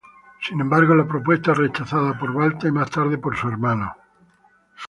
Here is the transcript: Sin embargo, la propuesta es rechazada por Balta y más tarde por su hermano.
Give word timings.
Sin 0.43 0.59
embargo, 0.59 0.95
la 0.95 1.07
propuesta 1.07 1.51
es 1.51 1.59
rechazada 1.59 2.17
por 2.17 2.33
Balta 2.33 2.67
y 2.67 2.71
más 2.71 2.89
tarde 2.89 3.19
por 3.19 3.37
su 3.37 3.47
hermano. 3.47 3.93